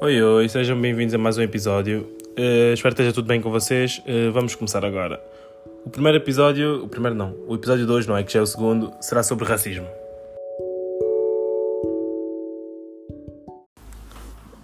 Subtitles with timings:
[0.00, 2.08] Oi, oi, sejam bem-vindos a mais um episódio.
[2.38, 4.00] Uh, espero que esteja tudo bem com vocês.
[4.06, 5.20] Uh, vamos começar agora.
[5.84, 8.46] O primeiro episódio, o primeiro não, o episódio 2, não é que já é o
[8.46, 9.88] segundo, será sobre racismo.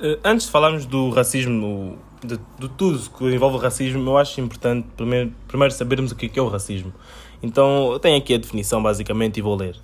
[0.00, 4.40] Uh, antes de falarmos do racismo, de, de, tudo que envolve o racismo, eu acho
[4.40, 6.94] importante primeiro, primeiro sabermos o que é o racismo.
[7.42, 9.74] Então, eu tenho aqui a definição basicamente e vou ler.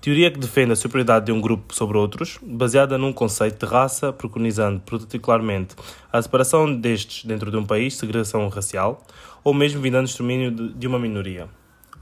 [0.00, 4.12] Teoria que defende a superioridade de um grupo sobre outros, baseada num conceito de raça,
[4.12, 5.74] preconizando particularmente
[6.12, 9.04] a separação destes dentro de um país, segregação racial,
[9.42, 11.48] ou mesmo vindando do extermínio de uma minoria.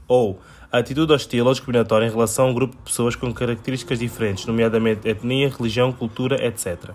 [0.07, 0.39] Ou
[0.71, 4.45] a atitude hostil ou discriminatória em relação a um grupo de pessoas com características diferentes,
[4.45, 6.91] nomeadamente etnia, religião, cultura, etc.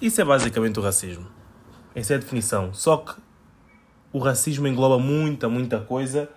[0.00, 1.26] Isso é basicamente o racismo.
[1.94, 2.72] Essa é a definição.
[2.72, 3.12] Só que
[4.10, 6.30] o racismo engloba muita, muita coisa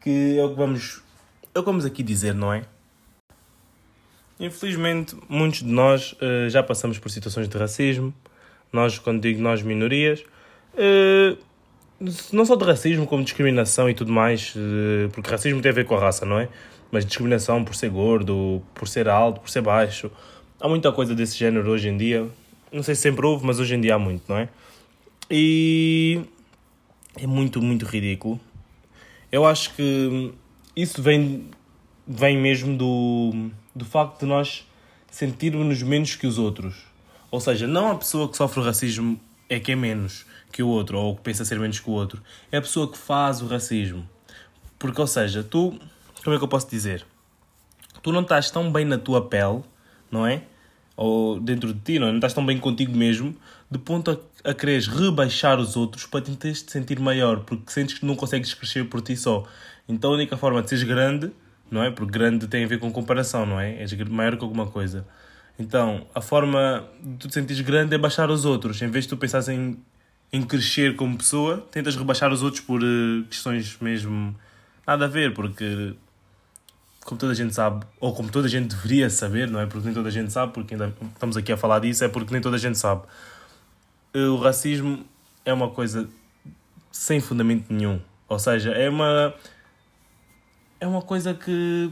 [0.00, 1.02] que é o que vamos
[1.54, 2.64] é o que vamos aqui dizer, não é?
[4.40, 8.12] Infelizmente, muitos de nós uh, já passamos por situações de racismo.
[8.72, 10.24] Nós, quando digo nós, minorias,
[10.74, 11.38] uh,
[12.32, 15.84] não só de racismo, como discriminação e tudo mais, uh, porque racismo tem a ver
[15.84, 16.48] com a raça, não é?
[16.90, 20.10] Mas discriminação por ser gordo, por ser alto, por ser baixo.
[20.60, 22.26] Há muita coisa desse género hoje em dia.
[22.72, 24.48] Não sei se sempre houve, mas hoje em dia há muito, não é?
[25.30, 26.20] E
[27.16, 28.40] é muito, muito ridículo.
[29.30, 30.32] Eu acho que
[30.76, 31.50] isso vem,
[32.06, 34.66] vem mesmo do, do facto de nós
[35.10, 36.84] sentirmos menos que os outros.
[37.30, 40.98] Ou seja, não a pessoa que sofre racismo é que é menos que o outro,
[40.98, 42.22] ou que pensa ser menos que o outro.
[42.50, 44.08] É a pessoa que faz o racismo.
[44.78, 45.78] Porque, ou seja, tu,
[46.22, 47.06] como é que eu posso dizer?
[48.02, 49.62] Tu não estás tão bem na tua pele,
[50.10, 50.42] não é?
[50.96, 52.10] Ou dentro de ti, não é?
[52.10, 53.34] Não estás tão bem contigo mesmo,
[53.72, 57.98] de ponto a, a quereres rebaixar os outros para tentar te sentir maior, porque sentes
[57.98, 59.44] que não consegues crescer por ti só.
[59.88, 61.32] Então a única forma de seres grande,
[61.70, 61.90] não é?
[61.90, 63.80] Porque grande tem a ver com comparação, não é?
[63.80, 65.06] És maior que alguma coisa.
[65.58, 68.80] Então, a forma de tu te sentires grande é baixar os outros.
[68.82, 69.78] Em vez de tu pensares em,
[70.32, 74.34] em crescer como pessoa, tentas rebaixar os outros por uh, questões mesmo
[74.86, 75.94] nada a ver, porque
[77.04, 79.66] como toda a gente sabe, ou como toda a gente deveria saber, não é?
[79.66, 82.32] Porque nem toda a gente sabe, porque ainda estamos aqui a falar disso, é porque
[82.32, 83.02] nem toda a gente sabe.
[84.14, 85.04] O racismo
[85.44, 86.08] é uma coisa
[86.90, 88.00] sem fundamento nenhum.
[88.28, 89.34] Ou seja, é uma
[90.80, 91.90] é uma coisa que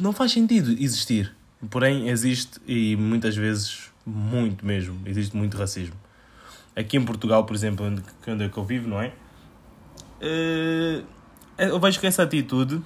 [0.00, 1.34] não faz sentido existir.
[1.70, 5.94] Porém, existe e muitas vezes, muito mesmo, existe muito racismo.
[6.74, 9.12] Aqui em Portugal, por exemplo, onde, onde é que eu vivo, não é?
[10.20, 11.02] Eh,
[11.58, 12.80] eu vejo que essa atitude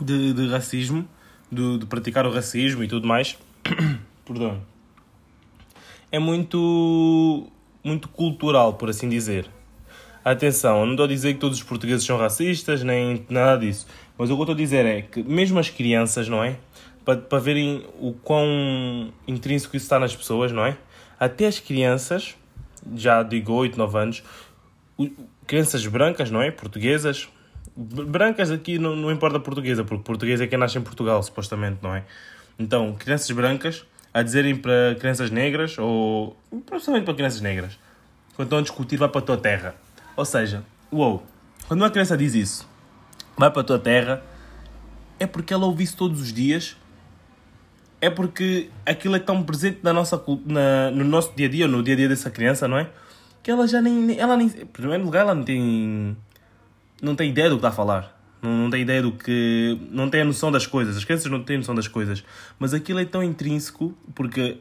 [0.00, 1.08] de, de racismo,
[1.50, 3.38] de, de praticar o racismo e tudo mais,
[4.26, 4.62] perdão,
[6.12, 7.50] é muito,
[7.82, 9.48] muito cultural, por assim dizer.
[10.22, 13.86] Atenção, não estou a dizer que todos os portugueses são racistas, nem nada disso.
[14.16, 16.58] Mas o que eu estou a dizer é que mesmo as crianças, não é?
[17.04, 20.76] Para, para verem o quão intrínseco isso está nas pessoas, não é?
[21.18, 22.36] Até as crianças,
[22.94, 24.22] já digo 8, 9 anos,
[25.46, 26.50] crianças brancas, não é?
[26.50, 27.28] Portuguesas.
[27.74, 31.94] Brancas aqui não, não importa portuguesa, porque português é quem nasce em Portugal, supostamente, não
[31.94, 32.04] é?
[32.58, 36.36] Então, crianças brancas a dizerem para crianças negras, ou
[36.66, 37.78] principalmente para crianças negras,
[38.34, 39.74] quando estão a discutir, vai para a tua terra.
[40.16, 40.62] Ou seja,
[40.92, 41.22] uou,
[41.68, 42.68] quando uma criança diz isso,
[43.36, 44.22] vai para a tua terra,
[45.18, 46.76] é porque ela ouve isso todos os dias,
[48.00, 51.82] é porque aquilo é tão presente na nossa, na, no nosso dia a dia, no
[51.82, 52.90] dia a dia dessa criança, não é?
[53.42, 54.18] Que ela já nem.
[54.18, 56.16] Ela nem em primeiro lugar, ela não tem.
[57.00, 58.21] Não tem ideia do que está a falar.
[58.42, 59.78] Não, não tem ideia do que.
[59.90, 60.96] Não tem a noção das coisas.
[60.96, 62.24] As crianças não têm noção das coisas.
[62.58, 64.58] Mas aquilo é tão intrínseco porque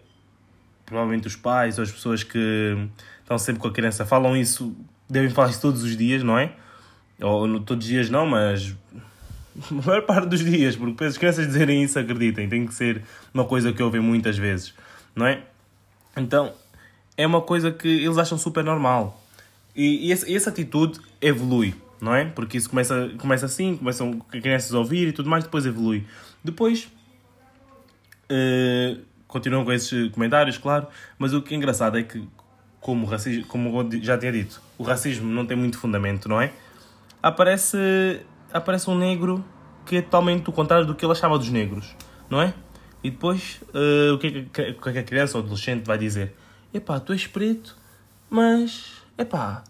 [0.86, 2.88] provavelmente os pais ou as pessoas que
[3.22, 4.76] estão sempre com a criança falam isso
[5.10, 6.54] devem falar isso todos os dias, não é?
[7.22, 8.76] Ou todos os dias não, mas
[9.72, 13.04] a maior parte dos dias, porque as crianças dizerem isso, acreditem, tem que ser
[13.34, 14.74] uma coisa que ouvem muitas vezes,
[15.16, 15.44] não é?
[16.16, 16.54] Então,
[17.18, 19.22] é uma coisa que eles acham super normal.
[19.76, 22.26] E, e essa, essa atitude evolui, não é?
[22.26, 26.06] Porque isso começa, começa assim, começam crianças a ouvir e tudo mais, depois evolui.
[26.44, 26.92] Depois,
[28.32, 30.88] uh, continuam com esses comentários, claro,
[31.20, 32.28] mas o que é engraçado é que
[32.80, 36.52] como, racismo, como já tinha dito, o racismo não tem muito fundamento, não é?
[37.22, 38.20] Aparece,
[38.52, 39.46] aparece um negro
[39.86, 41.96] que é totalmente o contrário do que ele achava dos negros,
[42.28, 42.52] não é?
[43.04, 46.36] E depois, uh, o, que é que, a criança ou adolescente vai dizer?
[46.74, 47.78] Epá, tu és preto,
[48.30, 49.64] mas, epá,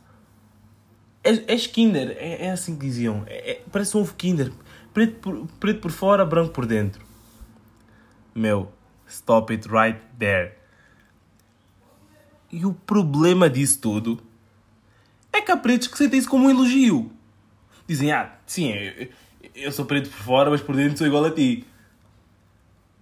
[1.24, 4.52] és, és kinder, é, é assim que diziam, é, é, parece um ovo kinder,
[4.94, 7.04] preto por, preto por fora, branco por dentro.
[8.34, 8.72] Meu,
[9.08, 10.54] stop it right there.
[12.52, 14.22] E o problema disso tudo
[15.32, 17.12] é que há pretos que sentem isso como um elogio.
[17.88, 19.08] Dizem, ah, sim, eu,
[19.56, 21.66] eu sou preto por fora, mas por dentro sou igual a ti.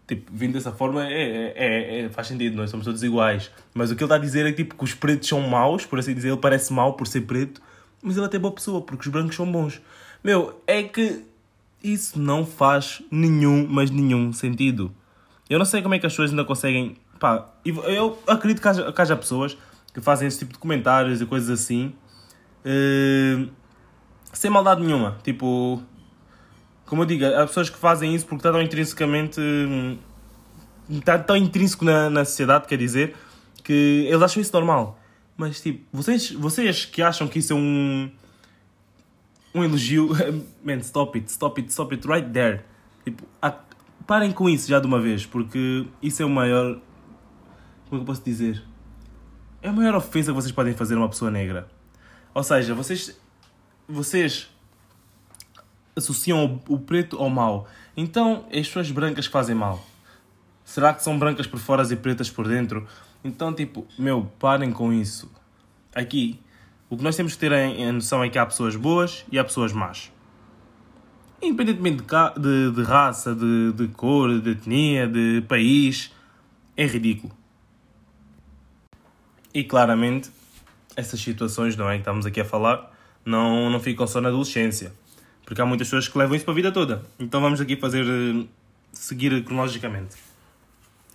[0.08, 3.52] tipo, vindo dessa forma, é, é, é, faz sentido, nós somos todos iguais.
[3.74, 6.00] Mas o que ele está a dizer é tipo, que os pretos são maus, por
[6.00, 7.62] assim dizer, ele parece mau por ser preto,
[8.02, 9.82] mas ele é até boa pessoa, porque os brancos são bons.
[10.24, 11.26] Meu, é que
[11.84, 14.94] isso não faz nenhum, mas nenhum sentido.
[15.50, 16.98] Eu não sei como é que as pessoas ainda conseguem.
[17.20, 19.58] Pá, eu acredito que haja, que haja pessoas
[19.94, 21.94] que fazem esse tipo de comentários e coisas assim
[22.66, 23.50] uh,
[24.32, 25.18] sem maldade nenhuma.
[25.24, 25.82] Tipo,
[26.86, 29.42] como eu digo, há pessoas que fazem isso porque está tão intrinsecamente.
[30.90, 33.16] Está tão intrínseco na, na sociedade, quer dizer,
[33.64, 34.99] que eles acham isso normal.
[35.40, 38.12] Mas, tipo, vocês, vocês que acham que isso é um.
[39.56, 40.10] um elogio.
[40.62, 42.60] Man, stop it, stop it, stop it right there.
[43.06, 43.58] Tipo, a,
[44.06, 46.74] parem com isso já de uma vez, porque isso é o maior.
[46.74, 46.82] Como
[47.86, 48.62] é que eu posso dizer?
[49.62, 51.70] É a maior ofensa que vocês podem fazer a uma pessoa negra.
[52.34, 53.18] Ou seja, vocês.
[53.88, 54.50] vocês
[55.96, 57.66] associam o, o preto ao mal.
[57.96, 59.82] Então, as pessoas brancas fazem mal.
[60.66, 62.86] Será que são brancas por fora e pretas por dentro?
[63.24, 65.32] Então, tipo, meu, parem com isso.
[65.94, 66.40] Aqui,
[66.90, 69.44] o que nós temos que ter a noção é que há pessoas boas e há
[69.44, 70.12] pessoas más.
[71.42, 76.14] Independentemente de, de, de raça, de, de cor, de etnia, de país,
[76.76, 77.34] é ridículo.
[79.54, 80.30] E claramente,
[80.96, 81.94] essas situações, não é?
[81.94, 82.92] Que estamos aqui a falar,
[83.26, 84.94] não, não ficam só na adolescência.
[85.46, 87.04] Porque há muitas pessoas que levam isso para a vida toda.
[87.20, 88.06] Então vamos aqui fazer.
[88.06, 88.46] Eh,
[88.92, 90.16] seguir cronologicamente.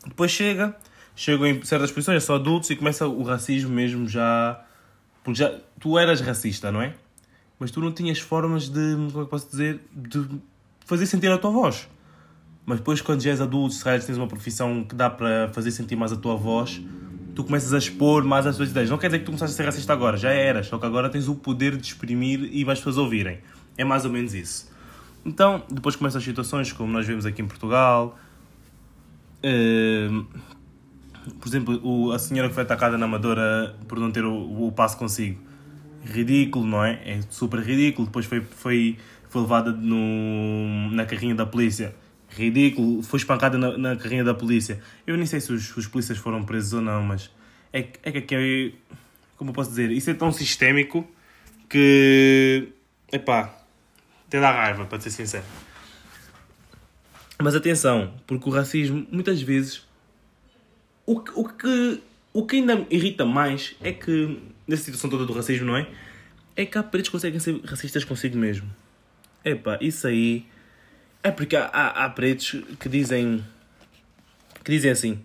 [0.06, 0.77] Depois chega,
[1.15, 4.63] chegam em certas posições, são adultos e começa o racismo mesmo já.
[5.23, 5.53] Porque já.
[5.81, 6.95] Tu eras racista, não é?
[7.59, 8.95] Mas tu não tinhas formas de.
[8.95, 9.81] Como é que posso dizer?
[9.93, 10.27] De
[10.85, 11.89] fazer sentir a tua voz.
[12.67, 15.97] Mas depois, quando já és adulto, se tens uma profissão que dá para fazer sentir
[15.97, 16.81] mais a tua voz,
[17.35, 18.89] tu começas a expor mais as tuas ideias.
[18.89, 21.11] Não quer dizer que tu começaste a ser racista agora, já eras, só que agora
[21.11, 23.39] tens o poder de exprimir e mais pessoas ouvirem.
[23.77, 24.73] É mais ou menos isso.
[25.27, 28.19] Então, depois começam as situações como nós vemos aqui em Portugal.
[29.45, 30.27] Uh,
[31.41, 34.73] por exemplo, o, a senhora que foi atacada na Amadora por não ter o, o
[34.73, 35.41] passo consigo.
[36.05, 37.00] Ridículo, não é?
[37.05, 38.06] É super ridículo.
[38.06, 38.99] Depois foi, foi,
[39.29, 41.94] foi levada no, na carrinha da polícia.
[42.29, 43.03] Ridículo.
[43.03, 44.81] Foi espancada na, na carrinha da polícia.
[45.06, 47.31] Eu nem sei se os, os polícias foram presos ou não, mas
[47.73, 48.94] é, é que aqui é.
[49.37, 49.91] Como eu posso dizer?
[49.91, 51.06] Isso é tão sistémico
[51.69, 52.69] que.
[53.11, 53.55] Epá,
[54.27, 55.44] até dá raiva, para ser sincero.
[57.43, 59.87] Mas atenção, porque o racismo, muitas vezes,
[61.06, 62.03] o o que,
[62.33, 65.87] o que ainda me irrita mais é que, nessa situação toda do racismo, não é?
[66.56, 68.69] É que há pretos que conseguem ser racistas consigo mesmo.
[69.45, 70.47] Epá, isso aí.
[71.23, 73.45] É porque há, há, há pretos que dizem.
[74.62, 75.21] que dizem assim: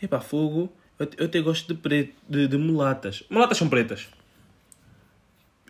[0.00, 3.24] Epá, fogo, eu, eu até gosto de, preto, de, de mulatas.
[3.28, 4.08] Mulatas são pretas.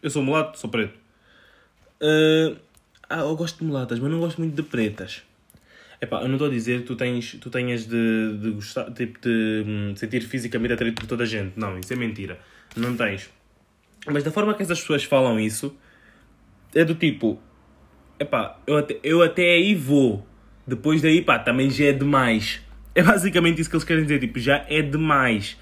[0.02, 0.98] Eu sou mulato, sou preto.
[2.00, 2.56] Uh,
[3.08, 5.22] ah, eu gosto de mulatas, mas não gosto muito de pretas.
[6.00, 9.20] Epá, eu não estou a dizer que tu, tens, tu tenhas de, de gostar, tipo,
[9.20, 11.52] de, hum, sentir fisicamente atraído por toda a gente.
[11.56, 12.38] Não, isso é mentira.
[12.74, 13.30] Não tens.
[14.06, 15.76] Mas da forma que essas pessoas falam isso,
[16.74, 17.38] é do tipo,
[18.18, 20.26] epá, eu até, eu até aí vou.
[20.66, 22.60] Depois daí, pá, também já é demais.
[22.92, 25.56] É basicamente isso que eles querem dizer, tipo, já é demais.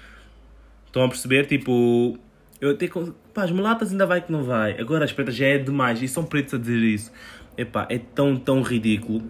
[0.87, 1.45] Estão a perceber?
[1.45, 2.17] Tipo,
[2.59, 2.89] eu até.
[3.33, 4.79] Pá, as mulatas ainda vai que não vai.
[4.81, 6.01] Agora as pretas já é demais.
[6.01, 7.11] E são pretos a dizer isso.
[7.55, 9.23] Epá, é tão, tão ridículo.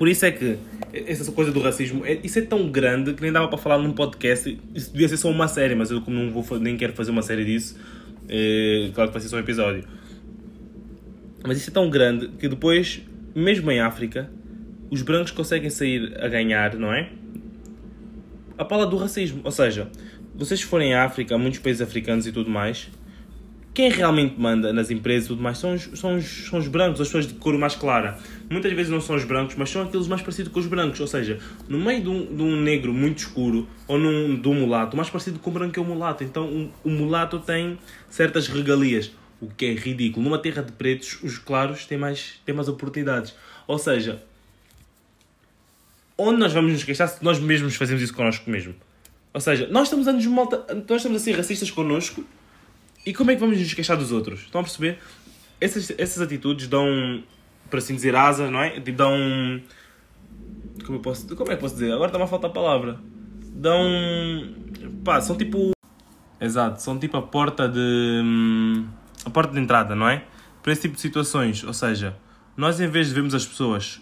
[0.00, 0.56] Por isso é que
[0.94, 3.92] essa coisa do racismo, é, isso é tão grande que nem dava para falar num
[3.92, 4.58] podcast.
[4.74, 7.20] Isso devia ser só uma série, mas eu como não vou, nem quero fazer uma
[7.20, 7.78] série disso,
[8.26, 9.84] é, claro que vai ser só um episódio.
[11.46, 13.02] Mas isso é tão grande que depois,
[13.34, 14.30] mesmo em África,
[14.88, 17.10] os brancos conseguem sair a ganhar, não é?
[18.56, 19.42] A pala do racismo.
[19.44, 19.90] Ou seja,
[20.34, 22.88] vocês forem à África, muitos países africanos e tudo mais,
[23.72, 27.00] quem realmente manda nas empresas e tudo mais são os, são, os, são os brancos,
[27.00, 28.18] as pessoas de cor mais clara.
[28.50, 30.98] Muitas vezes não são os brancos, mas são aqueles mais parecidos com os brancos.
[30.98, 34.54] Ou seja, no meio de um, de um negro muito escuro ou num, de um
[34.54, 36.24] mulato, o mais parecido com o branco é o mulato.
[36.24, 40.24] Então o mulato tem certas regalias, o que é ridículo.
[40.24, 43.34] Numa terra de pretos, os claros têm mais, têm mais oportunidades.
[43.68, 44.20] Ou seja,
[46.18, 48.74] onde nós vamos nos queixar se nós mesmos fazemos isso connosco mesmo?
[49.32, 50.66] Ou seja, nós estamos a nos malta...
[50.88, 52.24] nós estamos a ser racistas connosco
[53.04, 54.40] e como é que vamos nos queixar dos outros?
[54.40, 54.98] Estão a perceber?
[55.60, 57.22] Essas, essas atitudes dão,
[57.68, 58.80] por assim dizer, asa, não é?
[58.80, 59.60] Tipo, dão.
[60.84, 61.92] Como, eu posso, como é que posso dizer?
[61.92, 62.98] Agora está-me a faltar a palavra.
[63.52, 63.80] Dão.
[65.04, 65.70] pá, são tipo.
[66.40, 67.78] Exato, são tipo a porta de.
[68.24, 68.86] Hum,
[69.24, 70.24] a porta de entrada, não é?
[70.62, 71.64] Para esse tipo de situações.
[71.64, 72.16] Ou seja,
[72.56, 74.00] nós em vez de vermos as pessoas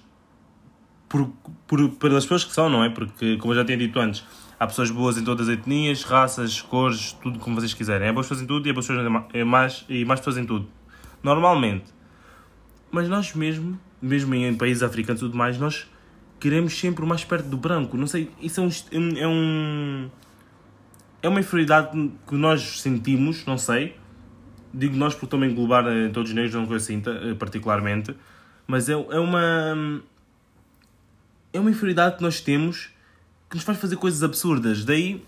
[1.08, 1.32] por,
[1.66, 2.90] por, pelas pessoas que são, não é?
[2.90, 4.24] Porque, como eu já tinha dito antes,
[4.58, 8.08] há pessoas boas em todas as etnias, raças, cores, tudo como vocês quiserem.
[8.08, 10.44] É boas pessoas em tudo e é boas pessoas em mais, e mais pessoas em
[10.44, 10.68] tudo.
[11.22, 11.86] Normalmente.
[12.90, 15.86] Mas nós mesmo, mesmo em países africanos e tudo mais, nós
[16.40, 17.96] queremos sempre o mais perto do branco.
[17.96, 19.18] Não sei, isso é um.
[19.18, 20.10] É, um,
[21.22, 21.90] é uma inferioridade
[22.26, 23.96] que nós sentimos, não sei.
[24.72, 28.14] Digo nós porque também englobar todos os negros, não coisa assim, eh, particularmente.
[28.66, 30.02] Mas é, é uma.
[31.52, 32.90] É uma inferioridade que nós temos
[33.48, 34.84] que nos faz fazer coisas absurdas.
[34.84, 35.24] Daí,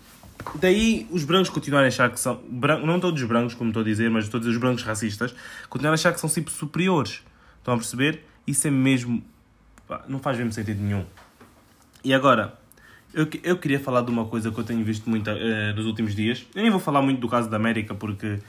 [0.55, 2.41] daí os brancos continuarem a achar que são.
[2.85, 5.33] Não todos os brancos, como estou a dizer, mas todos os brancos racistas,
[5.69, 7.23] continuarem a achar que são sempre superiores.
[7.57, 8.23] Estão a perceber?
[8.47, 9.23] Isso é mesmo
[10.07, 11.05] não faz mesmo sentido nenhum.
[12.03, 12.53] E agora,
[13.13, 16.15] eu, eu queria falar de uma coisa que eu tenho visto muito uh, nos últimos
[16.15, 16.45] dias.
[16.55, 18.39] Eu nem vou falar muito do caso da América, porque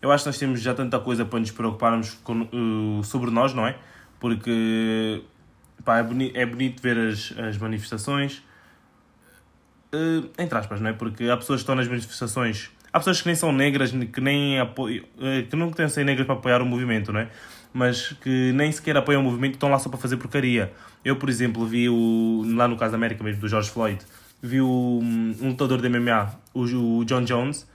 [0.00, 3.54] eu acho que nós temos já tanta coisa para nos preocuparmos com, uh, sobre nós,
[3.54, 3.76] não é?
[4.18, 5.22] Porque
[5.84, 8.42] pá, é, boni é bonito ver as, as manifestações,
[9.94, 10.92] uh, entre aspas, não é?
[10.92, 14.58] Porque há pessoas que estão nas manifestações, há pessoas que nem são negras, que nem
[14.58, 17.28] apoiam, uh, que não têm ser negras para apoiar o movimento, não é?
[17.72, 20.72] Mas que nem sequer apoiam o movimento estão lá só para fazer porcaria.
[21.04, 24.00] Eu, por exemplo, vi o, lá no caso da América mesmo, do George Floyd,
[24.42, 27.68] vi o, um lutador de MMA, o, o John Jones,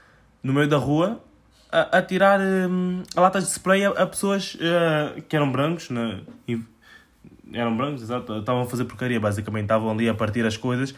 [0.43, 1.21] no meio da rua,
[1.71, 6.21] a, a tirar um, latas de spray a, a pessoas uh, que eram brancos, né?
[7.53, 10.95] eram brancos, exato, estavam a fazer porcaria, basicamente, estavam ali a partir as coisas.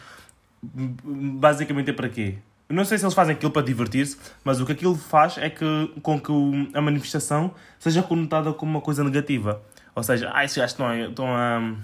[0.62, 2.38] Basicamente é para quê?
[2.68, 5.64] Não sei se eles fazem aquilo para divertir-se, mas o que aquilo faz é que,
[6.02, 6.32] com que
[6.74, 9.62] a manifestação seja conotada como uma coisa negativa.
[9.94, 11.74] Ou seja, ah, esses gajos estão a, estão a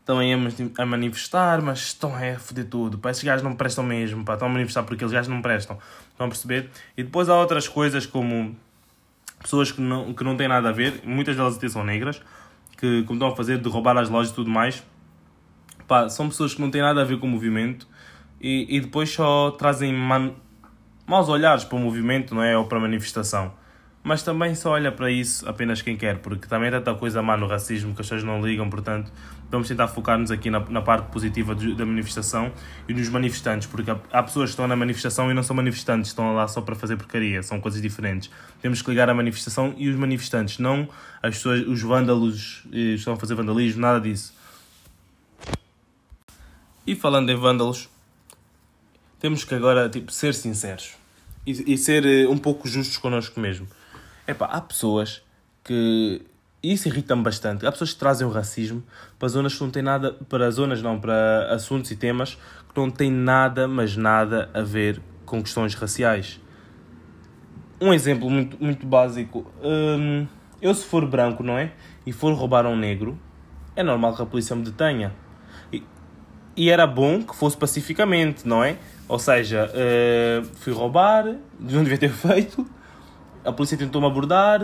[0.00, 0.32] estão aí
[0.76, 2.98] a manifestar, mas estão a foder tudo.
[2.98, 5.78] Pá, esses gajos não prestam mesmo, pá, estão a manifestar porque aqueles gajos não prestam.
[6.10, 6.70] Estão a perceber?
[6.96, 8.56] E depois há outras coisas como
[9.40, 12.20] pessoas que não, que não têm nada a ver, muitas delas até são negras,
[12.76, 14.82] que como estão a fazer de roubar as lojas e tudo mais.
[15.90, 17.88] Pá, são pessoas que não têm nada a ver com o movimento
[18.40, 20.30] e, e depois só trazem man...
[21.04, 22.56] maus olhares para o movimento, não é?
[22.56, 23.52] Ou para a manifestação
[24.02, 27.36] mas também só olha para isso apenas quem quer, porque também é tanta coisa má
[27.36, 29.12] no racismo que as pessoas não ligam, portanto,
[29.50, 32.50] vamos tentar focar-nos aqui na, na parte positiva da manifestação
[32.88, 36.10] e nos manifestantes, porque há, há, pessoas que estão na manifestação e não são manifestantes,
[36.10, 38.30] estão lá só para fazer porcaria, são coisas diferentes.
[38.62, 40.88] Temos que ligar a manifestação e os manifestantes, não
[41.22, 44.39] as pessoas, os vândalos que estão a fazer vandalismo, nada disso.
[46.90, 47.88] E falando em vândalos,
[49.20, 50.96] temos que agora tipo, ser sinceros
[51.46, 53.68] e, e ser eh, um pouco justos connosco mesmo
[54.26, 55.22] Epá, há pessoas
[55.62, 56.20] que.
[56.60, 57.64] Isso irrita-me bastante.
[57.64, 58.82] Há pessoas que trazem o racismo
[59.20, 60.14] para zonas que não têm nada.
[60.28, 65.00] Para zonas, não, para assuntos e temas que não têm nada, mas nada a ver
[65.24, 66.40] com questões raciais.
[67.80, 69.48] Um exemplo muito, muito básico.
[69.62, 70.26] Hum,
[70.60, 71.72] eu, se for branco, não é?
[72.04, 73.16] E for roubar um negro,
[73.76, 75.12] é normal que a polícia me detenha.
[76.60, 78.76] E, era bom que fosse pacificamente, não é?
[79.08, 81.24] Ou seja, uh, fui roubar,
[81.58, 82.66] não devia ter feito
[83.44, 84.62] a polícia tentou-me abordar,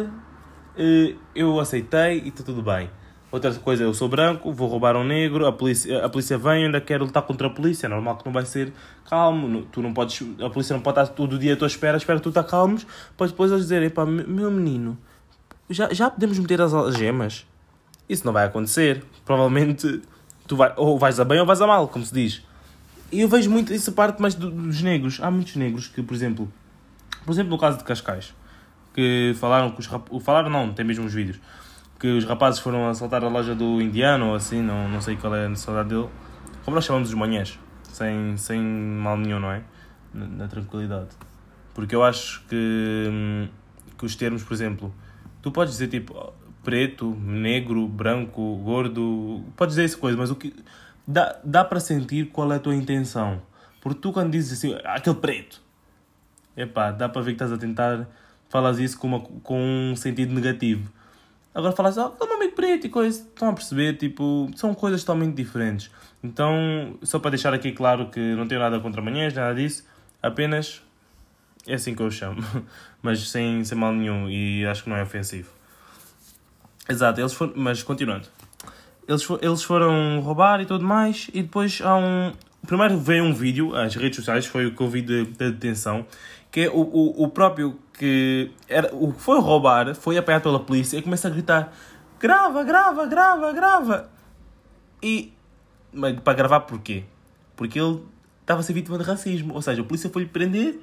[0.77, 2.91] eh, eu aceitei e está tudo bem.
[3.31, 6.81] Outra coisa, eu sou branco, vou roubar um negro, a polícia, a polícia vem, ainda
[6.81, 7.87] quero lutar contra a polícia.
[7.87, 8.73] É normal que não vai ser
[9.09, 11.97] calmo, tu não podes, a polícia não pode estar todo o dia à tua espera,
[11.97, 12.87] espera que tu estás calmos,
[13.17, 14.97] para depois eles dizerem, pá, meu menino,
[15.69, 17.47] já, já podemos meter as algemas?
[18.09, 19.03] Isso não vai acontecer.
[19.25, 20.01] Provavelmente
[20.47, 22.43] tu vai, ou vais a bem ou vais a mal, como se diz.
[23.11, 25.21] E eu vejo muito essa parte mais dos negros.
[25.23, 26.51] Há muitos negros que, por exemplo,
[27.25, 28.35] por exemplo, no caso de Cascais,
[28.95, 30.25] que falaram que os rapazes.
[30.25, 31.39] Falaram não, tem mesmo os vídeos.
[31.99, 35.35] Que os rapazes foram assaltar a loja do indiano ou assim, não, não sei qual
[35.35, 36.09] é a necessidade dele.
[36.65, 37.59] Como nós chamamos os manhãs,
[37.91, 39.63] sem, sem mal nenhum, não é?
[40.13, 41.09] Na, na tranquilidade.
[41.75, 43.49] Porque eu acho que, hum,
[43.99, 44.95] que os termos, por exemplo,
[45.43, 46.33] tu podes dizer tipo
[46.67, 50.53] preto, negro, branco, gordo, podes dizer essa coisa, mas o que
[51.07, 53.41] dá, dá para sentir qual é a tua intenção.
[53.81, 55.63] Porque tu quando dizes assim, aquele preto,
[56.57, 58.09] epá, dá para ver que estás a tentar
[58.49, 60.91] falas isso com, uma, com um sentido negativo.
[61.55, 63.21] Agora falas, ah, meu amigo preto e coisa.
[63.21, 63.97] Estão a perceber?
[63.97, 65.89] Tipo, são coisas totalmente diferentes.
[66.21, 69.87] Então, só para deixar aqui claro que não tenho nada contra manhãs, nada disso.
[70.21, 70.83] Apenas
[71.65, 72.43] é assim que eu chamo.
[73.01, 75.56] Mas sem, sem mal nenhum e acho que não é ofensivo.
[76.89, 78.29] Exato, eles foram, mas continuando.
[79.09, 81.29] Eles, eles foram roubar e tudo mais.
[81.33, 82.33] E depois há um.
[82.67, 85.51] Primeiro veio um vídeo, as redes sociais, foi o que eu vi da de, de
[85.53, 86.05] detenção
[86.57, 90.59] que é o, o, o próprio que era, o que foi roubar foi apanhado pela
[90.59, 91.71] polícia e começa a gritar
[92.19, 94.11] grava, grava, grava, grava.
[95.03, 95.35] E
[95.93, 97.05] mas, para gravar porquê?
[97.55, 98.03] Porque ele
[98.41, 99.53] estava a ser vítima de racismo.
[99.53, 100.81] Ou seja, a polícia foi-lhe prender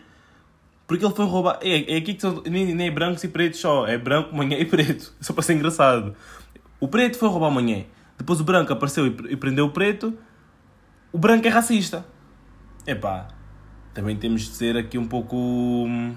[0.87, 1.59] porque ele foi roubar.
[1.61, 3.87] É, é aqui que são, nem, nem é brancos e pretos só.
[3.87, 5.13] É branco, manhã e preto.
[5.21, 6.15] Só para ser engraçado.
[6.79, 7.85] O preto foi roubar manhã.
[8.17, 10.13] Depois o branco apareceu e, e prendeu o preto.
[11.11, 12.05] O branco é racista.
[12.85, 13.29] Epá,
[13.93, 16.15] também temos de ser aqui um pouco hum,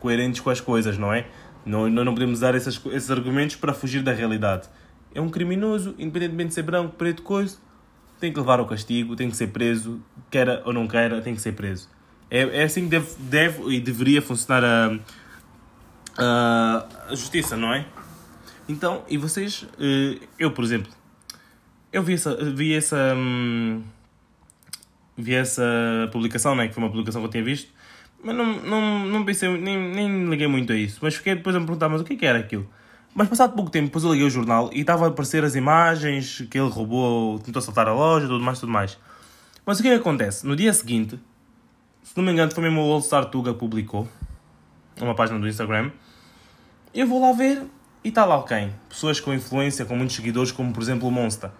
[0.00, 1.26] coerentes com as coisas, não é?
[1.64, 4.68] Não, não podemos dar esses, esses argumentos para fugir da realidade.
[5.14, 7.58] É um criminoso, independentemente de ser branco, preto, coisa,
[8.18, 11.40] tem que levar o castigo, tem que ser preso, queira ou não queira, tem que
[11.40, 11.88] ser preso.
[12.30, 14.98] É, é assim que deve, deve e deveria funcionar a,
[16.18, 17.86] a, a justiça, não é?
[18.68, 20.92] Então, e vocês, eh, eu por exemplo,
[21.90, 23.82] eu vi essa, vi essa, hum,
[25.16, 25.62] vi essa
[26.12, 27.72] publicação, né, que foi uma publicação que eu tinha visto,
[28.22, 30.98] mas não, não, não pensei, nem, nem liguei muito a isso.
[31.00, 32.68] Mas fiquei depois a me perguntar, mas o que, é que era aquilo?
[33.14, 36.46] Mas passado pouco tempo, depois eu liguei o jornal e estava a aparecer as imagens
[36.50, 38.98] que ele roubou, tentou saltar a loja, tudo mais, tudo mais.
[39.64, 40.46] Mas o que é que acontece?
[40.46, 41.18] No dia seguinte,
[42.08, 44.08] se não me engano, foi mesmo o All Star Tuga que publicou,
[45.00, 45.90] uma página do Instagram,
[46.94, 47.62] eu vou lá ver
[48.02, 48.72] e está lá quem?
[48.88, 51.50] Pessoas com influência, com muitos seguidores, como por exemplo o Monster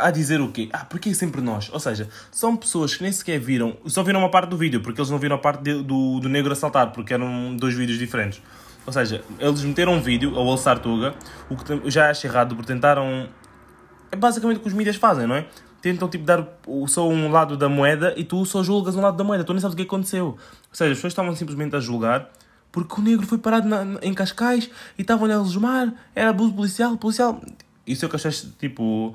[0.00, 0.68] a dizer o quê?
[0.72, 1.68] Ah, porque é sempre nós?
[1.72, 5.00] Ou seja, são pessoas que nem sequer viram, só viram uma parte do vídeo, porque
[5.00, 8.40] eles não viram a parte de, do, do negro assaltar, porque eram dois vídeos diferentes.
[8.86, 11.14] Ou seja, eles meteram um vídeo, ao Alçar Tuga,
[11.48, 13.28] o que já acho errado, porque tentaram.
[14.10, 15.46] É basicamente o que os mídias fazem, não é?
[15.82, 16.48] Tentam tipo dar
[16.86, 19.60] só um lado da moeda e tu só julgas um lado da moeda, tu nem
[19.60, 20.26] sabes o que aconteceu.
[20.26, 20.38] Ou
[20.72, 22.30] seja, as pessoas estavam simplesmente a julgar
[22.70, 26.96] porque o negro foi parado na, em Cascais e estavam a lesmar, era abuso policial,
[26.96, 27.42] policial.
[27.86, 29.14] Isso é o que achei tipo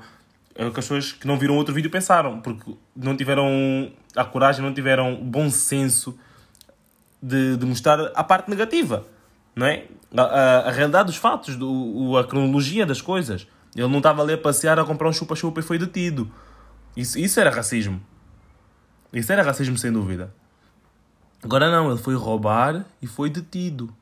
[0.54, 4.24] é o que as pessoas que não viram outro vídeo pensaram, porque não tiveram a
[4.24, 6.18] coragem, não tiveram o bom senso
[7.22, 9.06] de, de mostrar a parte negativa,
[9.54, 9.84] não é?
[10.16, 13.46] A, a, a realidade dos fatos, do, a cronologia das coisas.
[13.76, 16.28] Ele não estava ali a passear a comprar um chupa-chupa e foi detido.
[16.96, 18.00] Isso, isso era racismo.
[19.12, 20.34] Isso era racismo sem dúvida.
[21.42, 23.94] Agora não, ele foi roubar e foi detido.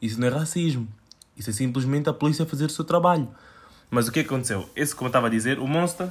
[0.00, 0.88] Isso não é racismo.
[1.36, 3.28] Isso é simplesmente a polícia fazer o seu trabalho.
[3.90, 4.68] Mas o que aconteceu?
[4.74, 6.08] Esse, como eu estava a dizer, o Monster,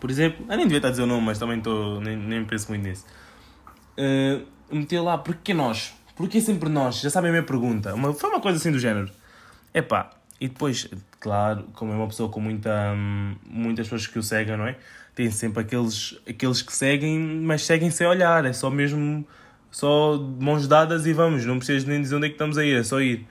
[0.00, 2.44] por exemplo, eu nem devia estar a dizer o nome, mas também estou, nem, nem
[2.44, 3.04] penso muito nisso.
[3.96, 5.94] Uh, meteu lá, porquê nós?
[6.16, 7.00] Porquê sempre nós?
[7.00, 7.94] Já sabem a minha pergunta.
[7.94, 9.10] Uma, foi uma coisa assim do género.
[9.72, 10.88] Epá, e depois,
[11.20, 14.76] claro, como é uma pessoa com muita, hum, muitas pessoas que o seguem, não é?
[15.14, 18.44] Tem sempre aqueles, aqueles que seguem, mas seguem sem olhar.
[18.44, 19.26] É só mesmo,
[19.70, 21.44] só mãos dadas e vamos.
[21.44, 23.26] Não precisas nem dizer onde é que estamos a ir, é só ir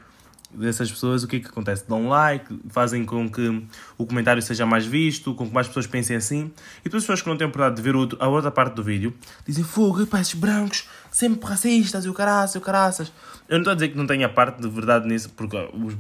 [0.54, 1.88] dessas pessoas, o que é que acontece?
[1.88, 3.63] Dão like, fazem com que
[3.98, 6.52] o comentário seja mais visto, com que mais pessoas pensem assim.
[6.82, 9.13] E depois as pessoas que não têm oportunidade de ver a outra parte do vídeo
[9.46, 13.12] dizem: Fogo, pá, esses brancos, sempre racistas, e o caraças, e o caraças.
[13.48, 15.58] Eu não estou a dizer que não tenha parte de verdade nisso, porque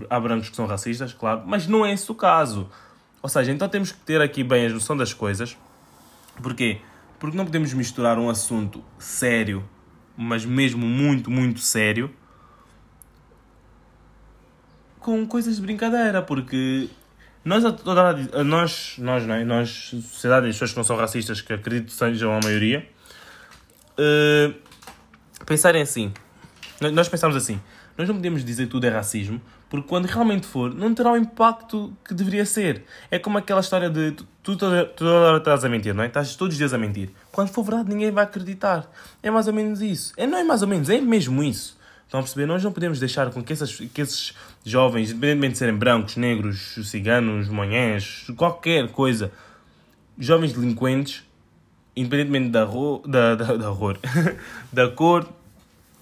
[0.09, 2.69] há brancos que são racistas, claro, mas não é esse o caso.
[3.21, 5.57] Ou seja, então temos que ter aqui bem a noção das coisas.
[6.41, 6.81] Porquê?
[7.19, 9.63] Porque não podemos misturar um assunto sério,
[10.17, 12.13] mas mesmo muito, muito sério
[15.01, 16.87] com coisas de brincadeira, porque
[17.43, 17.63] nós,
[18.45, 19.43] nós, nós, não é?
[19.43, 22.87] nós sociedade, as pessoas que não são racistas, que acredito sejam a maioria,
[23.97, 24.53] uh,
[25.45, 26.13] pensarem assim.
[26.93, 27.59] Nós pensamos assim,
[27.97, 31.93] nós não podemos dizer tudo é racismo, porque quando realmente for, não terá o impacto
[32.03, 32.83] que deveria ser.
[33.09, 36.07] É como aquela história de tu, tu toda hora estás a mentir, não é?
[36.07, 37.09] Estás todos os dias a mentir.
[37.31, 38.91] Quando for verdade, ninguém vai acreditar.
[39.23, 40.11] É mais ou menos isso.
[40.17, 41.79] É, não é mais ou menos, é mesmo isso.
[42.03, 42.45] Estão a perceber?
[42.47, 44.33] Nós não podemos deixar com que, essas, que esses
[44.65, 49.31] jovens, independentemente de serem brancos, negros, ciganos, manhãs, qualquer coisa,
[50.19, 51.23] jovens delinquentes,
[51.95, 53.69] independentemente da, ro, da, da, da,
[54.73, 55.25] da cor,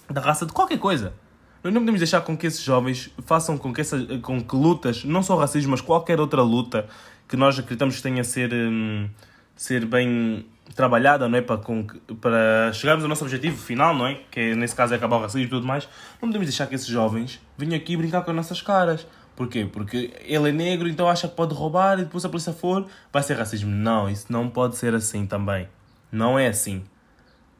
[0.10, 1.13] da raça, de qualquer coisa.
[1.63, 5.03] Nós não podemos deixar com que esses jovens façam com que, essa, com que lutas,
[5.03, 6.87] não só racismo, mas qualquer outra luta
[7.27, 9.07] que nós acreditamos que tenha ser, hum,
[9.55, 10.45] ser bem
[10.75, 11.41] trabalhada, não é?
[11.41, 11.85] Para, com,
[12.21, 14.19] para chegarmos ao nosso objetivo final, não é?
[14.31, 15.87] Que é, nesse caso é acabar o racismo e tudo mais.
[16.21, 19.05] Não podemos deixar que esses jovens venham aqui brincar com as nossas caras.
[19.35, 19.67] Porquê?
[19.71, 23.23] Porque ele é negro, então acha que pode roubar e depois a polícia for, vai
[23.23, 23.69] ser racismo.
[23.69, 25.67] Não, isso não pode ser assim também.
[26.11, 26.83] Não é assim.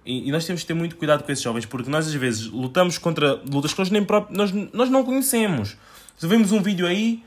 [0.05, 2.97] E, nós temos que ter muito cuidado com esses jovens, porque nós às vezes lutamos
[2.97, 5.77] contra lutas que nós, nem próprio, nós, nós não conhecemos.
[6.17, 7.23] Se vemos um vídeo aí,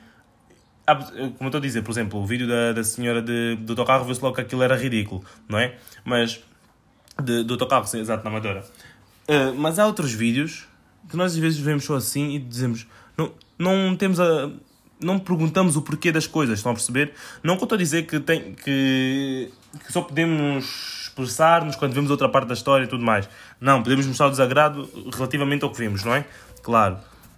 [0.84, 4.04] como eu estou a dizer, por exemplo, o vídeo da, da senhora de, do autocarro
[4.04, 5.76] viu-se logo que aquilo era ridículo, não é?
[6.04, 6.40] Mas.
[7.22, 8.64] De, do autocarro, sim, exato, na Amadora.
[9.28, 10.66] Uh, mas há outros vídeos
[11.08, 12.86] que nós às vezes vemos só assim e dizemos.
[13.16, 14.50] Não, não temos a.
[15.00, 17.12] Não perguntamos o porquê das coisas, estão a perceber?
[17.42, 19.50] Não que eu estou a dizer que, tem, que,
[19.84, 23.28] que só podemos expressar-nos quando vemos outra parte da história e tudo mais.
[23.60, 26.24] Não, podemos mostrar o desagrado relativamente ao que vimos, não é?
[26.62, 26.96] Claro.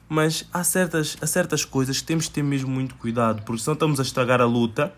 [0.09, 3.75] Mas há certas, há certas coisas que temos de ter mesmo muito cuidado, porque senão
[3.75, 4.93] estamos a estragar a luta.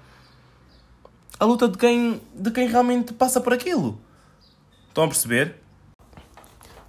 [1.40, 3.98] A luta de quem, de quem realmente passa por aquilo.
[4.88, 5.56] Estão a perceber?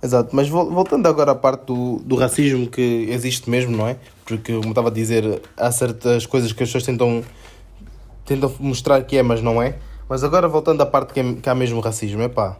[0.02, 3.98] Exato, mas voltando agora à parte do, do racismo que existe mesmo, não é?
[4.26, 7.24] Porque, como estava a dizer, há certas coisas que as pessoas tentam,
[8.26, 9.80] tentam mostrar que é, mas não é.
[10.10, 12.58] Mas agora voltando à parte que, é, que há mesmo racismo, é pá.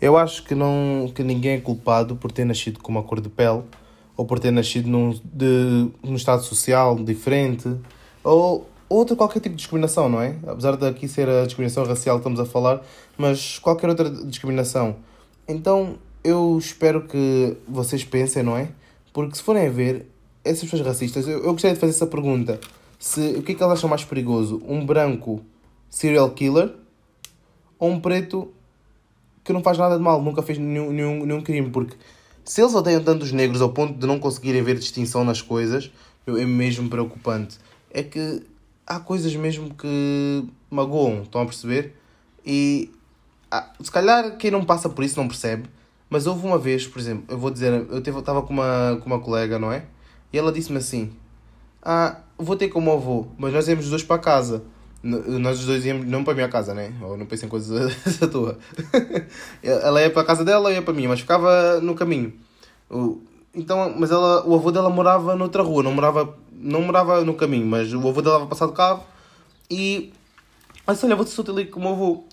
[0.00, 3.28] Eu acho que, não, que ninguém é culpado por ter nascido com uma cor de
[3.28, 3.62] pele
[4.16, 7.74] ou por ter nascido num, de, num estado social diferente,
[8.22, 10.36] ou outra qualquer tipo de discriminação, não é?
[10.46, 12.82] Apesar de aqui ser a discriminação racial que estamos a falar,
[13.16, 14.96] mas qualquer outra discriminação.
[15.48, 18.68] Então eu espero que vocês pensem, não é?
[19.10, 20.06] Porque se forem a ver,
[20.44, 22.60] essas pessoas racistas, eu, eu gostaria de fazer essa pergunta.
[22.98, 24.62] Se, o que é que elas acham mais perigoso?
[24.68, 25.40] Um branco
[25.90, 26.72] serial killer
[27.78, 28.52] ou um preto
[29.44, 31.70] que não faz nada de mal, nunca fez nenhum, nenhum, nenhum crime?
[31.70, 31.96] Porque
[32.44, 35.90] se eles odeiam tanto os negros ao ponto de não conseguirem ver distinção nas coisas,
[36.26, 37.58] é mesmo preocupante.
[37.90, 38.42] É que
[38.86, 41.96] há coisas mesmo que magoam, estão a perceber?
[42.44, 42.90] E
[43.50, 45.68] ah, se calhar quem não passa por isso não percebe,
[46.08, 49.20] mas houve uma vez, por exemplo, eu vou dizer, eu estava com uma, com uma
[49.20, 49.84] colega, não é?
[50.32, 51.12] E ela disse-me assim:
[51.82, 54.64] Ah, vou ter com o meu avô, mas nós íamos os dois para casa.
[55.02, 56.92] Nós os dois íamos, não para a minha casa, né?
[57.00, 58.58] Ou não pensem em coisas da tua.
[59.62, 62.34] ela ia para a casa dela, eu ia para a minha, mas ficava no caminho.
[63.54, 67.66] Então, mas ela, o avô dela morava noutra rua, não morava, não morava no caminho,
[67.66, 69.04] mas o avô dela estava passar de carro
[69.70, 70.12] e.
[70.86, 72.24] Aí disse: Olha, vou-te soltar ali com o meu avô.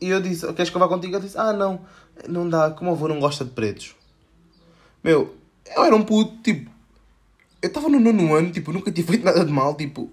[0.00, 1.14] E eu disse: Queres que eu vá contigo?
[1.14, 1.80] Ela disse: Ah, não,
[2.28, 3.96] não dá, como o avô não gosta de pretos.
[5.02, 5.34] Meu,
[5.76, 6.70] eu era um puto, tipo,
[7.60, 10.10] eu estava no nono ano, tipo, nunca tinha feito nada de mal, tipo,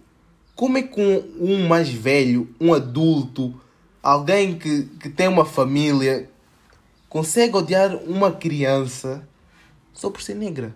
[0.55, 3.53] como é que um, um mais velho, um adulto,
[4.01, 6.29] alguém que, que tem uma família,
[7.09, 9.27] consegue odiar uma criança
[9.93, 10.73] só por ser negra?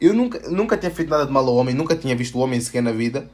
[0.00, 2.60] Eu nunca, nunca tinha feito nada de mal ao homem, nunca tinha visto o homem
[2.60, 3.30] sequer na vida.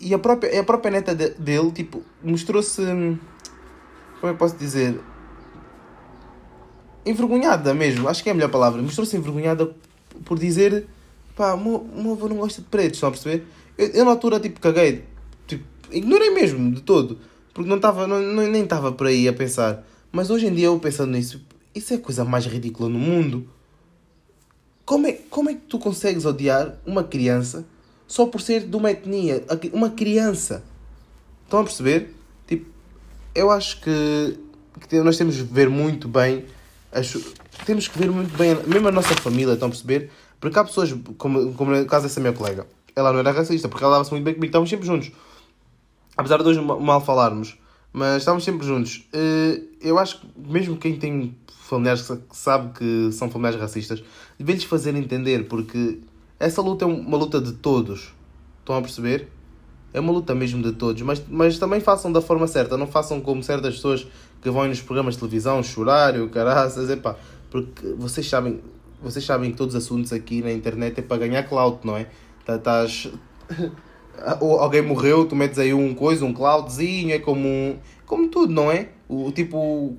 [0.00, 2.82] E a própria, a própria neta de, dele, tipo, mostrou-se.
[4.20, 5.00] Como é que posso dizer?
[7.04, 8.80] Envergonhada mesmo, acho que é a melhor palavra.
[8.80, 9.74] Mostrou-se envergonhada
[10.24, 10.86] por dizer
[11.38, 13.46] pá, o meu, avô não gosta de pretos, estão a perceber?
[13.78, 15.04] Eu, eu na altura tipo caguei,
[15.46, 17.20] tipo, ignorei mesmo de todo,
[17.54, 19.86] porque não estava, não, nem estava por aí a pensar.
[20.10, 21.40] Mas hoje em dia eu pensando nisso,
[21.72, 23.48] isso é a coisa mais ridícula no mundo.
[24.84, 27.64] Como é, como é que tu consegues odiar uma criança
[28.06, 29.44] só por ser de uma etnia?
[29.72, 30.64] Uma criança.
[31.44, 32.14] Estão a perceber?
[32.46, 32.66] Tipo,
[33.34, 34.38] eu acho que,
[34.88, 36.44] que nós temos de ver muito bem
[36.90, 37.16] as,
[37.66, 40.10] temos que ver muito bem, mesmo a nossa família, estão a perceber?
[40.40, 43.84] Porque há pessoas, como, como no caso dessa minha colega, ela não era racista, porque
[43.84, 45.10] ela dava-se muito bem comigo, estávamos sempre juntos.
[46.16, 47.56] Apesar de hoje mal falarmos,
[47.92, 49.06] mas estávamos sempre juntos.
[49.12, 51.36] Eh, eu acho que mesmo quem tem
[51.68, 54.02] familiares que sabe que são familiares racistas,
[54.38, 56.00] deve-lhes fazer entender, porque
[56.40, 58.12] essa luta é uma luta de todos.
[58.60, 59.28] Estão a perceber?
[59.92, 63.20] É uma luta mesmo de todos, mas, mas também façam da forma certa, não façam
[63.20, 64.06] como certas pessoas
[64.42, 67.16] que vão nos programas de televisão chorar e o caraças, epá,
[67.50, 68.60] porque vocês sabem,
[69.02, 72.06] vocês sabem que todos os assuntos aqui na internet é para ganhar clout, não é?
[72.44, 73.10] Tá, estás.
[74.40, 78.52] Ou alguém morreu, tu metes aí um coisa, um cloudzinho, é como um, como tudo,
[78.52, 78.88] não é?
[79.08, 79.96] O, tipo.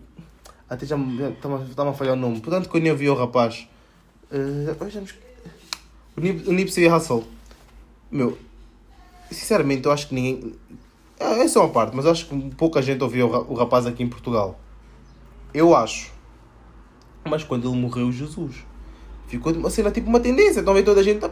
[0.69, 2.41] Até já está-me a falhar o nome.
[2.41, 3.67] Portanto, quando eu vi o rapaz.
[4.31, 4.75] Uh,
[6.15, 7.23] o, Nip, o Nipsey Hussle.
[8.11, 8.37] Meu.
[9.31, 10.53] Sinceramente, eu acho que ninguém.
[11.19, 14.07] É, essa é uma parte, mas acho que pouca gente ouviu o rapaz aqui em
[14.07, 14.59] Portugal.
[15.53, 16.11] Eu acho
[17.29, 18.65] mas quando ele morreu, Jesus,
[19.29, 20.59] ficou cena tipo uma tendência.
[20.59, 21.29] Então vem toda a gente, pá,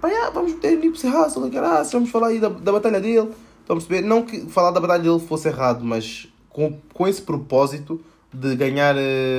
[0.00, 3.30] pá, yeah, vamos meter Nipsey Hussle, graças, vamos falar aí da, da batalha dele.
[3.68, 8.00] Vamos perceber, não que falar da batalha dele fosse errado, mas com, com esse propósito
[8.32, 8.96] de ganhar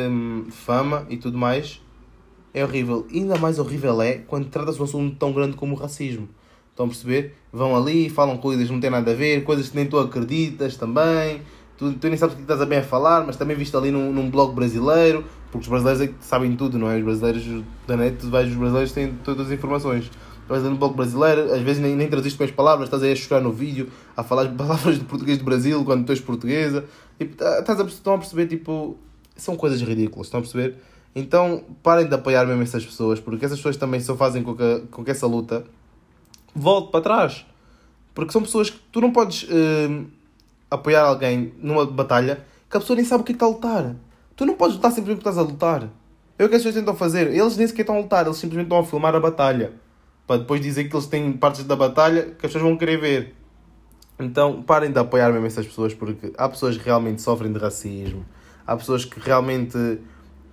[0.09, 1.81] hum, fama e tudo mais,
[2.53, 3.05] é horrível.
[3.11, 6.29] Ainda mais horrível é quando trata-se de um assunto tão grande como o racismo.
[6.69, 7.35] Estão a perceber?
[7.51, 10.77] Vão ali, falam coisas que não têm nada a ver, coisas que nem tu acreditas
[10.77, 11.41] também.
[11.81, 13.89] Tu, tu nem sabes o que estás a bem a falar, mas também viste ali
[13.89, 16.97] num, num blog brasileiro, porque os brasileiros é que sabem tudo, não é?
[16.97, 20.11] Os brasileiros da net, tu vais, os brasileiros têm todas as informações.
[20.43, 23.15] Estás no blog brasileiro, às vezes nem, nem traduziste com as palavras, estás aí a
[23.15, 26.85] chorar no vídeo, a falar as palavras de português do Brasil quando tu és portuguesa.
[27.17, 28.95] Tipo, tá, estás a, estão a perceber, tipo,
[29.35, 30.75] são coisas ridículas, estão a perceber?
[31.15, 34.83] Então, parem de apoiar mesmo essas pessoas, porque essas pessoas também só fazem com que,
[34.91, 35.63] com que essa luta
[36.53, 37.43] volte para trás.
[38.13, 40.05] Porque são pessoas que tu não podes uh,
[40.71, 43.49] apoiar alguém numa batalha que a pessoa nem sabe o que, é que está a
[43.49, 43.95] lutar.
[44.35, 45.89] Tu não podes lutar simplesmente porque estás a lutar.
[46.39, 47.27] É o que as pessoas tentam fazer.
[47.27, 49.73] Eles nem sequer estão a lutar, eles simplesmente estão a filmar a batalha.
[50.25, 53.35] Para depois dizer que eles têm partes da batalha que as pessoas vão querer ver.
[54.17, 58.25] Então parem de apoiar mesmo essas pessoas porque há pessoas que realmente sofrem de racismo.
[58.65, 59.77] Há pessoas que realmente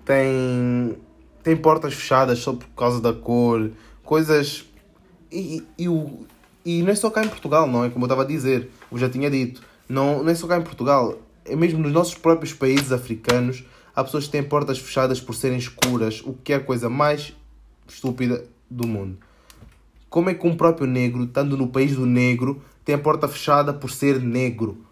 [0.04, 0.98] têm,
[1.42, 3.70] têm portas fechadas só por causa da cor.
[4.02, 4.64] Coisas.
[5.30, 6.26] E, e, e, o,
[6.64, 7.90] e não é só cá em Portugal, não é?
[7.90, 9.62] Como eu estava a dizer, eu já tinha dito.
[9.88, 11.18] Não, é só cá em Portugal.
[11.44, 15.58] É mesmo nos nossos próprios países africanos há pessoas que têm portas fechadas por serem
[15.58, 17.34] escuras, o que é a coisa mais
[17.88, 19.18] estúpida do mundo.
[20.08, 23.72] Como é que um próprio negro, estando no país do negro, tem a porta fechada
[23.72, 24.84] por ser negro?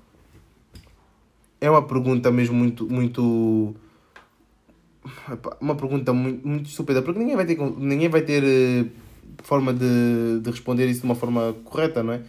[1.60, 2.86] É uma pergunta mesmo muito.
[2.88, 3.74] muito
[5.60, 8.90] uma pergunta muito, muito estúpida, porque ninguém vai ter, ninguém vai ter uh,
[9.42, 12.22] forma de, de responder isso de uma forma correta, não é?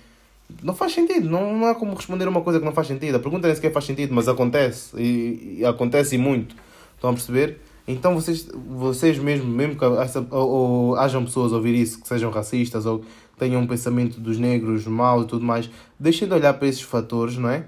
[0.63, 3.15] Não faz sentido, não, não há como responder uma coisa que não faz sentido.
[3.15, 6.55] A pergunta nem sequer faz sentido, mas acontece, e, e acontece e muito.
[6.95, 7.59] Estão a perceber?
[7.87, 12.07] Então vocês, vocês mesmo, mesmo que essa, ou, ou, hajam pessoas a ouvir isso, que
[12.07, 13.03] sejam racistas ou
[13.37, 17.37] tenham um pensamento dos negros mau e tudo mais, deixem de olhar para esses fatores,
[17.37, 17.65] não é?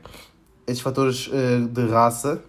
[0.67, 2.41] Esses fatores uh, de raça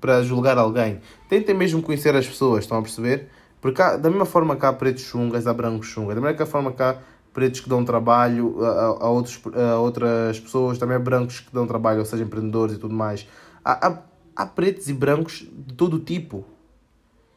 [0.00, 1.00] para julgar alguém.
[1.28, 3.28] Tentem mesmo conhecer as pessoas, estão a perceber?
[3.60, 6.14] Porque há, da mesma forma que há pretos chungas, há brancos chungas.
[6.14, 6.98] Da mesma forma que há
[7.32, 11.66] pretos que dão trabalho a, a, outros, a outras pessoas, também há brancos que dão
[11.66, 13.26] trabalho, ou seja, empreendedores e tudo mais.
[13.64, 14.02] Há, há,
[14.34, 16.44] há pretos e brancos de todo tipo.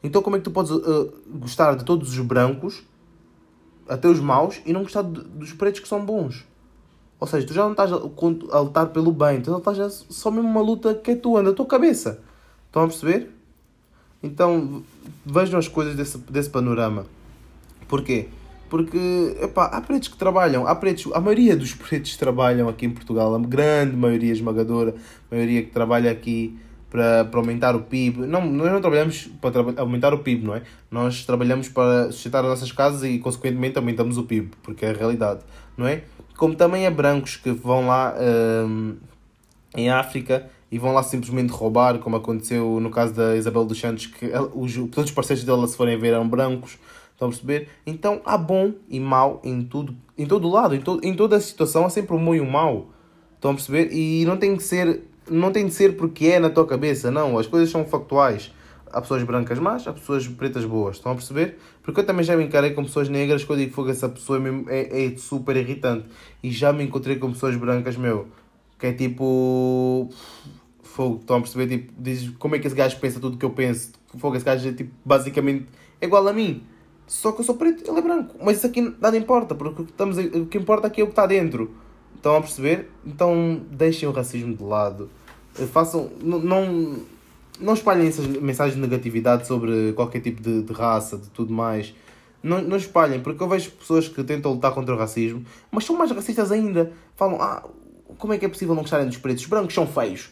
[0.03, 2.83] Então como é que tu podes uh, gostar de todos os brancos,
[3.87, 6.45] até os maus, e não gostar de, dos pretos que são bons?
[7.19, 7.97] Ou seja, tu já não estás a,
[8.59, 12.19] lutar pelo bem, tu estás só mesmo uma luta que é tua, da tua cabeça.
[12.65, 13.31] Estão a perceber?
[14.23, 14.83] Então
[15.23, 17.05] vejam as coisas desse, desse panorama.
[17.87, 18.29] Porquê?
[18.71, 22.89] Porque epá, há pretos que trabalham, há pretos, a maioria dos pretos trabalham aqui em
[22.89, 24.95] Portugal, a grande maioria esmagadora,
[25.29, 26.57] a maioria que trabalha aqui
[26.89, 28.25] para, para aumentar o PIB.
[28.25, 30.61] Não, nós não trabalhamos para aumentar o PIB, não é?
[30.89, 34.93] Nós trabalhamos para sustentar as nossas casas e, consequentemente, aumentamos o PIB, porque é a
[34.93, 35.41] realidade,
[35.75, 36.03] não é?
[36.37, 38.15] Como também é brancos que vão lá
[38.65, 38.95] hum,
[39.75, 44.05] em África e vão lá simplesmente roubar, como aconteceu no caso da Isabel dos Santos,
[44.05, 46.77] que os, todos os parceiros dela, se forem ver, eram brancos.
[47.21, 47.67] Estão a perceber?
[47.85, 51.39] Então há bom e mau em tudo, em todo lado, em, to, em toda a
[51.39, 52.89] situação há sempre um bom e um mau.
[53.35, 53.93] Estão a perceber?
[53.93, 57.37] E não tem que ser, não tem de ser porque é na tua cabeça, não.
[57.37, 58.51] As coisas são factuais.
[58.91, 60.95] Há pessoas brancas más, há pessoas pretas boas.
[60.95, 61.59] Estão a perceber?
[61.83, 65.05] Porque eu também já me encarei com pessoas negras eu digo que essa pessoa é,
[65.05, 66.07] é, super irritante.
[66.41, 68.29] E já me encontrei com pessoas brancas, meu,
[68.79, 70.09] que é tipo
[70.81, 71.67] Fogo, estão a perceber?
[71.67, 73.91] Tipo, diz como é que esse gajo pensa tudo o que eu penso.
[74.17, 75.67] Fogo, esse gajo é tipo, basicamente
[76.01, 76.63] igual a mim.
[77.07, 78.35] Só que eu sou preto, ele é branco.
[78.41, 81.25] Mas isso aqui nada importa, porque estamos, o que importa aqui é o que está
[81.25, 81.71] dentro.
[82.15, 82.89] Estão a perceber?
[83.05, 85.09] Então deixem o racismo de lado.
[85.59, 86.09] Eh, façam.
[86.21, 86.39] Não,
[87.59, 91.93] não espalhem essas mensagens de negatividade sobre qualquer tipo de, de raça, de tudo mais.
[92.43, 95.95] Não, não espalhem, porque eu vejo pessoas que tentam lutar contra o racismo, mas são
[95.95, 96.91] mais racistas ainda.
[97.15, 97.63] Falam, ah,
[98.17, 99.43] como é que é possível não gostarem dos pretos?
[99.43, 100.31] Os brancos são feios.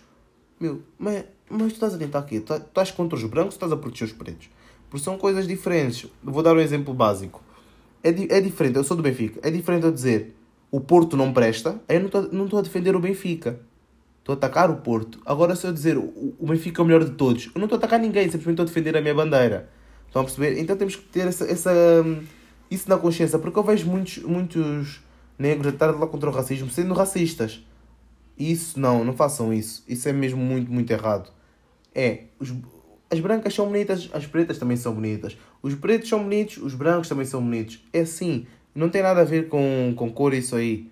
[0.60, 2.40] Meu, mas, mas tu estás a tentar aqui?
[2.40, 4.50] Tu estás contra os brancos ou estás a proteger os pretos?
[4.90, 6.10] Porque são coisas diferentes.
[6.24, 7.44] Vou dar um exemplo básico.
[8.04, 9.40] É, di é diferente, eu sou do Benfica.
[9.44, 10.36] É diferente eu dizer
[10.72, 13.60] o Porto não presta, aí eu não estou a defender o Benfica.
[14.20, 15.20] Estou a atacar o Porto.
[15.26, 17.78] Agora, se eu dizer o, o Benfica é o melhor de todos, eu não estou
[17.78, 19.70] a atacar ninguém, simplesmente estou a defender a minha bandeira.
[20.06, 20.60] Estão a perceber?
[20.60, 21.72] Então temos que ter essa, essa,
[22.70, 25.02] isso na consciência, porque eu vejo muitos, muitos
[25.38, 27.64] negros estar lá contra o racismo sendo racistas.
[28.38, 29.84] Isso não, não façam isso.
[29.88, 31.32] Isso é mesmo muito, muito errado.
[31.94, 32.54] É, os,
[33.12, 35.38] as brancas são bonitas, as pretas também são bonitas.
[35.62, 37.84] Os pretos são bonitos, os brancos também são bonitos.
[37.92, 40.90] É assim, não tem nada a ver com, com cor isso aí.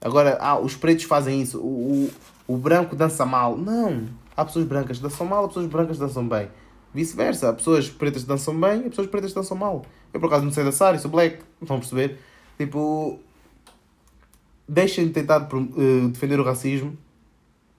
[0.00, 2.10] Agora, ah, os pretos fazem isso, o,
[2.48, 3.56] o, o branco dança mal.
[3.56, 4.04] Não,
[4.36, 6.48] há pessoas brancas que dançam mal, há pessoas brancas que dançam bem.
[6.94, 9.84] Vice-versa, há pessoas pretas que dançam bem, há pessoas pretas que dançam mal.
[10.12, 12.18] Eu por acaso não sei dançar e sou black, vão perceber?
[12.56, 13.18] Tipo,
[14.68, 16.96] deixem de tentar uh, defender o racismo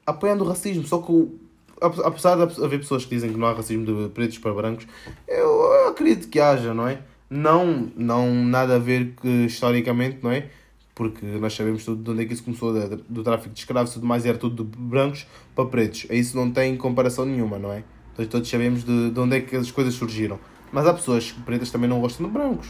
[0.07, 0.87] apoiando o racismo.
[0.87, 1.39] Só que,
[1.81, 4.87] apesar de haver pessoas que dizem que não há racismo de pretos para brancos,
[5.27, 6.99] eu, acredito que haja, não é?
[7.29, 10.49] Não, não nada a ver que, historicamente, não é?
[10.95, 12.73] Porque nós sabemos tudo de onde é que isso começou,
[13.07, 16.07] do, tráfico de escravos e tudo mais, era tudo de brancos para pretos.
[16.09, 17.83] Isso não tem comparação nenhuma, não é?
[18.29, 20.39] Todos sabemos de, de onde é que as coisas surgiram.
[20.71, 22.67] Mas há pessoas pretas também não gostam de brancos.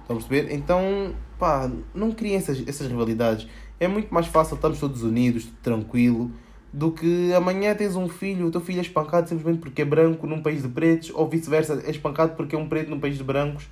[0.00, 0.54] Estão a perceber?
[0.54, 3.46] Então, pá, não criem essas, essas rivalidades.
[3.78, 6.30] É muito mais fácil estarmos todos unidos, tranquilo,
[6.72, 10.26] do que amanhã tens um filho, o teu filho é espancado simplesmente porque é branco
[10.26, 13.24] num país de pretos, ou vice-versa, é espancado porque é um preto num país de
[13.24, 13.68] brancos.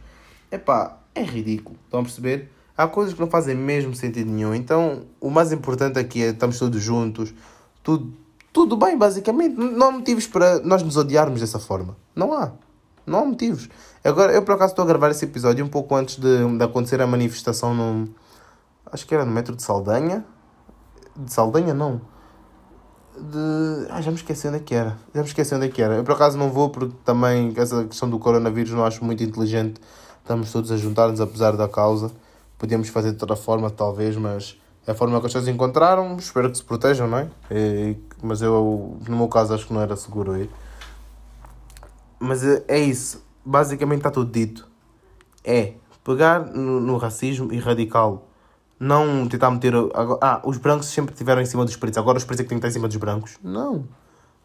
[0.51, 1.79] Epá, é ridículo.
[1.85, 2.51] Estão a perceber?
[2.77, 4.55] Há coisas que não fazem mesmo sentido nenhum.
[4.55, 7.35] Então, o mais importante aqui é estamos todos juntos,
[7.83, 8.13] tudo,
[8.53, 9.57] tudo bem, basicamente.
[9.57, 11.97] Não há motivos para nós nos odiarmos dessa forma.
[12.15, 12.53] Não há.
[13.07, 13.69] Não há motivos.
[14.05, 17.01] Agora, eu por acaso estou a gravar esse episódio um pouco antes de, de acontecer
[17.01, 18.09] a manifestação no.
[18.91, 20.25] Acho que era no metro de Saldanha.
[21.17, 22.01] De Saldanha, não.
[23.21, 23.87] De.
[23.91, 24.97] Ah, já me esqueci onde é que era.
[25.15, 25.95] Já me esqueci onde é que era.
[25.97, 29.81] Eu por acaso não vou porque também essa questão do coronavírus não acho muito inteligente.
[30.21, 32.11] Estamos todos a juntar-nos apesar da causa.
[32.59, 36.17] Podíamos fazer de outra forma, talvez, mas é a forma que as pessoas encontraram.
[36.17, 37.29] Espero que se protejam, não é?
[37.51, 40.51] E, mas eu, no meu caso, acho que não era seguro ir.
[42.19, 43.23] Mas é, é isso.
[43.45, 44.69] Basicamente está tudo dito.
[45.45, 48.28] É pegar no, no racismo e radical.
[48.79, 49.75] Não tentar meter.
[50.21, 52.59] Ah, os brancos sempre estiveram em cima dos pretos, agora os pretos é que têm
[52.59, 53.39] que estar em cima dos brancos.
[53.43, 53.85] Não.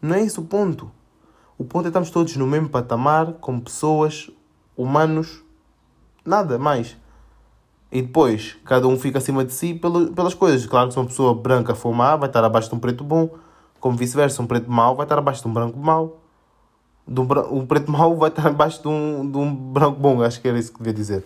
[0.02, 0.90] Não é esse o ponto.
[1.56, 4.28] O ponto é que estamos todos no mesmo patamar, como pessoas,
[4.76, 5.42] humanos,
[6.24, 6.96] nada mais.
[7.92, 10.66] E depois, cada um fica acima de si pelas coisas.
[10.66, 13.30] Claro que se uma pessoa branca for má, vai estar abaixo de um preto bom.
[13.78, 16.20] Como vice-versa, um preto mau vai estar abaixo de um branco mau.
[17.06, 20.22] De um, um preto mau vai estar abaixo de um, de um branco bom.
[20.22, 21.24] Acho que era isso que devia dizer.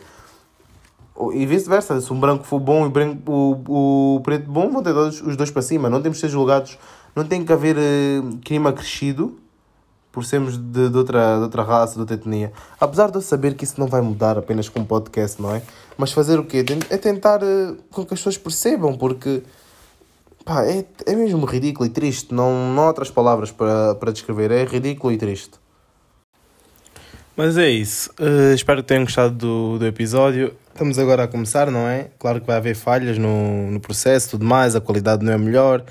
[1.33, 2.91] E vice-versa, se um branco for bom e
[3.27, 5.91] o, o preto bom, vão ter todos os dois para cima.
[5.91, 6.79] Não temos de ser julgados,
[7.15, 9.37] não tem que haver eh, crime acrescido
[10.13, 12.53] por sermos de, de, outra, de outra raça, de outra etnia.
[12.81, 15.63] Apesar de eu saber que isso não vai mudar apenas com um podcast, não é?
[15.97, 16.65] Mas fazer o quê?
[16.89, 19.43] É tentar eh, com que as pessoas percebam, porque
[20.45, 22.33] pá, é, é mesmo ridículo e triste.
[22.33, 24.51] Não, não há outras palavras para, para descrever.
[24.53, 25.53] É ridículo e triste.
[27.37, 28.11] Mas é isso.
[28.19, 30.53] Eh, espero que tenham gostado do, do episódio.
[30.79, 32.09] Estamos agora a começar, não é?
[32.21, 35.85] Claro que vai haver falhas no, no processo, tudo mais, a qualidade não é melhor.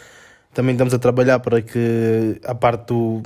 [0.53, 3.21] Também estamos a trabalhar para que a parte do.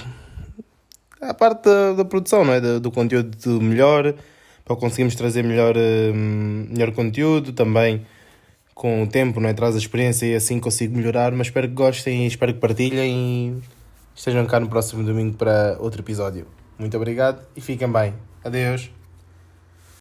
[1.21, 2.59] a parte da, da produção, não é?
[2.59, 4.15] Do, do conteúdo melhor,
[4.65, 8.07] para conseguirmos trazer melhor, eh, melhor conteúdo também.
[8.73, 9.53] Com o tempo, não é?
[9.53, 11.31] Traz a experiência e assim consigo melhorar.
[11.31, 13.61] Mas espero que gostem e espero que partilhem e
[14.15, 16.47] estejam cá no próximo domingo para outro episódio.
[16.79, 18.15] Muito obrigado e fiquem bem.
[18.43, 19.00] Adeus.